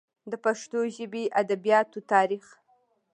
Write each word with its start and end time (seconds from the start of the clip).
د 0.31 0.33
پښتو 0.45 0.79
ژبې 0.95 1.23
ادبیاتو 1.41 1.99
تاریخ 2.11 2.45